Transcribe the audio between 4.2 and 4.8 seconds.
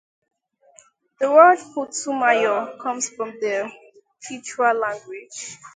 Quechua